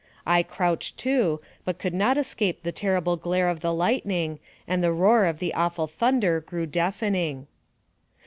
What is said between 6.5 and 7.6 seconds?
deafening.